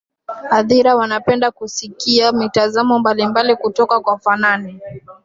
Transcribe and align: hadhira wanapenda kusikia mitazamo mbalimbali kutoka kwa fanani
hadhira 0.49 0.95
wanapenda 0.95 1.51
kusikia 1.51 2.31
mitazamo 2.31 2.99
mbalimbali 2.99 3.55
kutoka 3.55 3.99
kwa 3.99 4.17
fanani 4.19 4.79